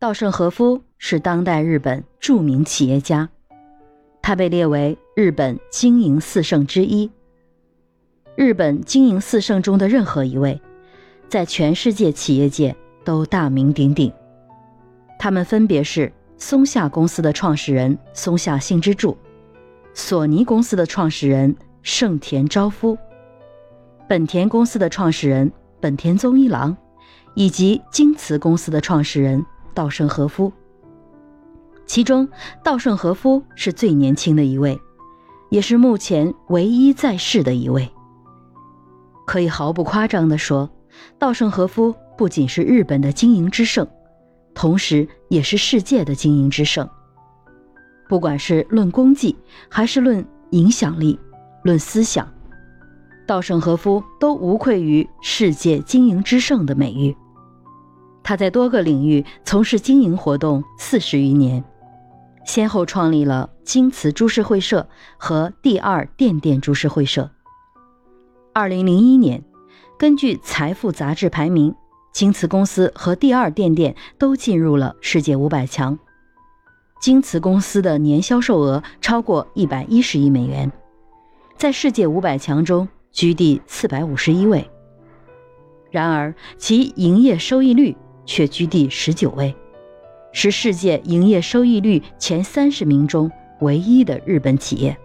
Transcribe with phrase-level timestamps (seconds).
[0.00, 3.28] 稻盛和夫是当代日本著名企业家，
[4.22, 7.10] 他被列为日本经营四圣之一。
[8.34, 10.58] 日本经营四圣中的任何一位，
[11.28, 12.74] 在全世界企业界
[13.04, 14.10] 都大名鼎鼎。
[15.18, 19.18] 他们分别是松下公司的创始人松下幸之助，
[19.92, 22.96] 索尼公司的创始人盛田昭夫，
[24.08, 26.74] 本田公司的创始人本田宗一郎，
[27.34, 29.44] 以及京瓷公司的创始人。
[29.74, 30.52] 稻盛和夫，
[31.86, 32.28] 其中
[32.62, 34.80] 稻盛和夫是最年轻的一位，
[35.50, 37.90] 也是目前唯一在世的一位。
[39.26, 40.68] 可以毫不夸张地说，
[41.18, 43.86] 稻盛和夫不仅是日本的经营之圣，
[44.54, 46.88] 同时也是世界的经营之圣。
[48.08, 49.36] 不管是论功绩，
[49.68, 51.16] 还是论影响力、
[51.62, 52.28] 论思想，
[53.24, 57.16] 稻盛和夫都无愧于世界经营之圣的美誉。
[58.22, 61.64] 他在多个领域从事经营活动四十余年，
[62.44, 67.30] 先后创立了京瓷株式会社和第二电电株式会社。
[68.52, 69.42] 二零零一年，
[69.98, 71.74] 根据《财富》杂志排名，
[72.12, 75.98] 京瓷公司和第二电电都进入了世界五百强。
[77.00, 80.70] 京瓷公司的年销售额超过一百一十亿美元，
[81.56, 84.70] 在世界五百强中居第四百五十一位。
[85.90, 87.96] 然而，其营业收益率。
[88.30, 89.52] 却居第十九位，
[90.30, 93.28] 是世界营业收益率前三十名中
[93.60, 94.96] 唯一的日本企业。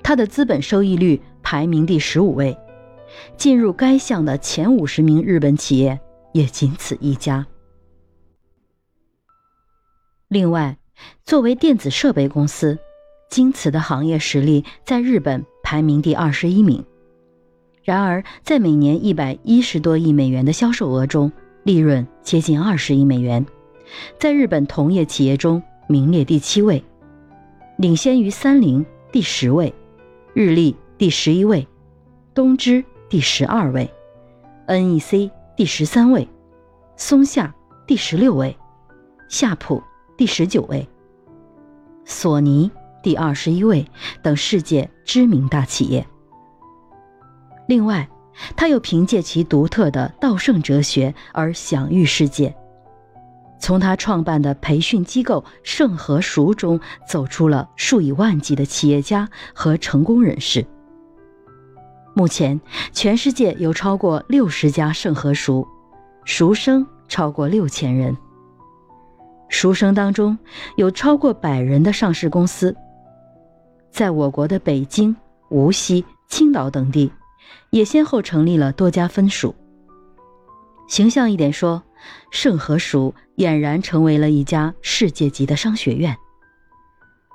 [0.00, 2.56] 它的资本收益率排名第十五位，
[3.36, 5.98] 进入该项的前五十名日本企业
[6.32, 7.44] 也仅此一家。
[10.28, 10.78] 另外，
[11.24, 12.78] 作为电子设备公司，
[13.28, 16.84] 京瓷的行业实力在日本排名第二十一名。
[17.82, 21.32] 然而，在每年一百一十多亿美元的销售额中，
[21.64, 23.44] 利润接近二十亿美元，
[24.20, 26.84] 在日本同业企业中名列第七位，
[27.78, 29.72] 领先于三菱第十位，
[30.34, 31.66] 日立第十一位，
[32.34, 33.90] 东芝第十二位
[34.66, 36.28] ，NEC 第十三位，
[36.96, 37.54] 松下
[37.86, 38.54] 第十六位，
[39.30, 39.82] 夏普
[40.18, 40.86] 第十九位，
[42.04, 42.70] 索尼
[43.02, 43.86] 第二十一位
[44.22, 46.06] 等世界知名大企业。
[47.66, 48.06] 另外。
[48.56, 52.54] 他又凭借其独特的道圣哲学而享誉世界。
[53.58, 56.78] 从他创办的培训机构盛和塾中，
[57.08, 60.66] 走出了数以万计的企业家和成功人士。
[62.14, 62.60] 目前，
[62.92, 65.66] 全世界有超过六十家盛和塾，
[66.24, 68.16] 塾生超过六千人。
[69.48, 70.36] 塾生当中
[70.76, 72.76] 有超过百人的上市公司。
[73.90, 75.14] 在我国的北京、
[75.48, 77.10] 无锡、青岛等地。
[77.70, 79.54] 也先后成立了多家分署。
[80.86, 81.82] 形象一点说，
[82.30, 86.16] 盛和塾俨然成为了一家世界级的商学院。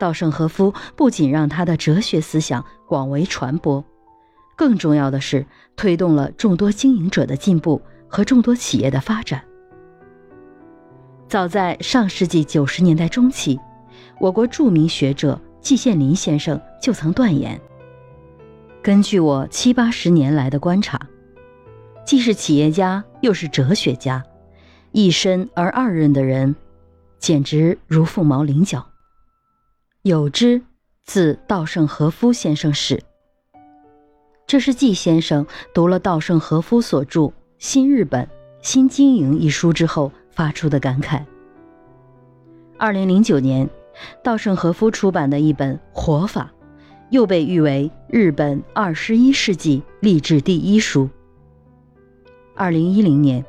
[0.00, 3.84] 稻盛和夫不仅让他的哲学思想广为传播，
[4.56, 9.42] 更重要的是推动了众多经营者的进步和众多企业的发展。
[11.28, 13.58] 早在上世纪九十年代中期，
[14.20, 17.60] 我国著名学者季羡林先生就曾断言。
[18.84, 21.00] 根据我七八十年来的观察，
[22.04, 24.22] 既是企业家又是哲学家，
[24.92, 26.54] 一身而二任的人，
[27.18, 28.86] 简直如凤毛麟角。
[30.02, 30.60] 有之，
[31.02, 33.02] 自稻盛和夫先生始。
[34.46, 37.20] 这是季先生读了稻盛和夫所著
[37.56, 38.28] 《新日本
[38.60, 41.24] 新经营》一书之后发出的感慨。
[42.76, 43.66] 二零零九年，
[44.22, 46.50] 稻盛和夫出版的一本《活法》。
[47.10, 51.08] 又被誉为日本二十一世纪励志第一书。
[52.54, 53.44] 二零一零年，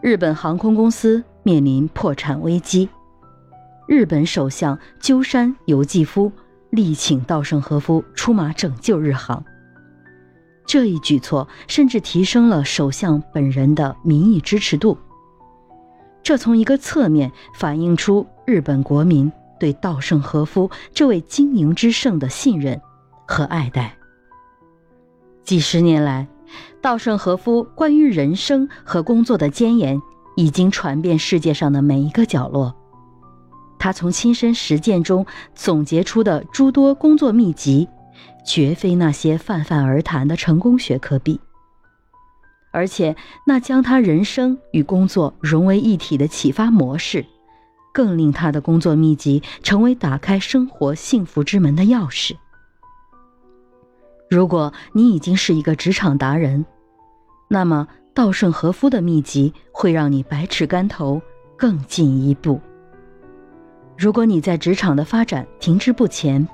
[0.00, 2.88] 日本航空公司面临破产危机，
[3.86, 6.30] 日本首相鸠山由纪夫
[6.70, 9.44] 力请稻盛和夫出马拯救日航。
[10.66, 14.98] 这一举措甚至提升了首相本人的民意支持度。
[16.24, 22.80] 这从一个侧面反映出日本国民对稻盛和夫这位经营之圣的信任。
[23.28, 23.96] 和爱戴。
[25.42, 26.28] 几十年来，
[26.80, 30.00] 稻盛和夫关于人生和工作的箴言
[30.36, 32.72] 已经传遍世界上的每一个角落。
[33.80, 35.26] 他从亲身实践中
[35.56, 37.88] 总结出的诸多工作秘籍，
[38.46, 41.40] 绝非那些泛泛而谈的成功学可比。
[42.72, 47.26] 而且，那将他人生与工作融为一体的启发模式，
[47.96, 52.36] 更令他的工作秘籍成为打开生活幸福之门的钥匙。
[54.28, 56.66] 如果你已经是一个职场达人，
[57.48, 61.22] 那么稻盛和夫的秘籍会让你百尺竿头，
[61.56, 62.60] 更进一步。
[63.96, 66.46] 如果你在职场的发展停滞不前，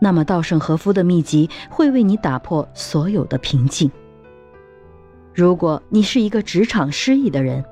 [0.00, 3.88] 那么稻盛和夫的秘籍会为你打破所有的瓶颈。
[5.32, 7.64] 如果你是一个职场失意的人，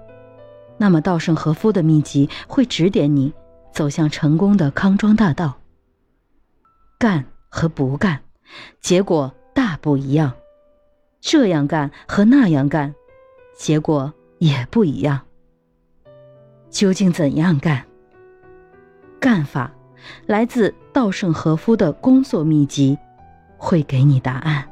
[0.76, 3.32] 那么稻盛和夫的秘籍会指点你
[3.72, 5.58] 走向成功的康庄大道。
[6.98, 8.20] 干和不干，
[8.80, 10.32] 结果大不一样；
[11.20, 12.94] 这样干和那样干，
[13.56, 15.20] 结果也不一样。
[16.70, 17.84] 究竟怎样干？
[19.20, 19.70] 干法
[20.26, 22.98] 来自稻盛和夫的工作秘籍，
[23.56, 24.68] 会给你答案。